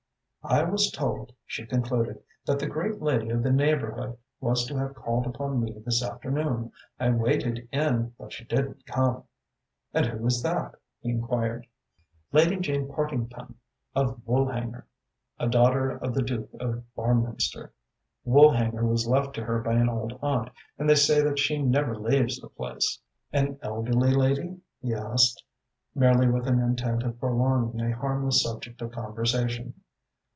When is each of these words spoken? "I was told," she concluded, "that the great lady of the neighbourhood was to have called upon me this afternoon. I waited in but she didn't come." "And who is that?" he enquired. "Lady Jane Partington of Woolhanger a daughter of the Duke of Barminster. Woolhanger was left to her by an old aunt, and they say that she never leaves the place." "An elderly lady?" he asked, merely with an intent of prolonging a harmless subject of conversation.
"I 0.43 0.63
was 0.63 0.89
told," 0.91 1.33
she 1.45 1.67
concluded, 1.67 2.23
"that 2.47 2.57
the 2.57 2.65
great 2.65 2.99
lady 2.99 3.29
of 3.29 3.43
the 3.43 3.51
neighbourhood 3.51 4.17
was 4.39 4.65
to 4.65 4.75
have 4.75 4.95
called 4.95 5.27
upon 5.27 5.61
me 5.63 5.71
this 5.85 6.03
afternoon. 6.03 6.71
I 6.99 7.11
waited 7.11 7.69
in 7.71 8.15
but 8.17 8.33
she 8.33 8.45
didn't 8.45 8.87
come." 8.87 9.23
"And 9.93 10.07
who 10.07 10.25
is 10.25 10.41
that?" 10.41 10.73
he 10.99 11.11
enquired. 11.11 11.67
"Lady 12.31 12.59
Jane 12.59 12.91
Partington 12.91 13.53
of 13.93 14.19
Woolhanger 14.25 14.85
a 15.37 15.47
daughter 15.47 15.91
of 15.91 16.15
the 16.15 16.23
Duke 16.23 16.49
of 16.59 16.83
Barminster. 16.97 17.69
Woolhanger 18.25 18.83
was 18.87 19.07
left 19.07 19.35
to 19.35 19.43
her 19.43 19.59
by 19.61 19.73
an 19.73 19.89
old 19.89 20.17
aunt, 20.23 20.49
and 20.79 20.89
they 20.89 20.95
say 20.95 21.21
that 21.21 21.37
she 21.37 21.61
never 21.61 21.95
leaves 21.95 22.39
the 22.39 22.49
place." 22.49 22.99
"An 23.31 23.59
elderly 23.61 24.15
lady?" 24.15 24.59
he 24.81 24.91
asked, 24.95 25.43
merely 25.93 26.27
with 26.27 26.47
an 26.47 26.59
intent 26.59 27.03
of 27.03 27.19
prolonging 27.19 27.79
a 27.81 27.95
harmless 27.95 28.41
subject 28.41 28.81
of 28.81 28.91
conversation. 28.91 29.75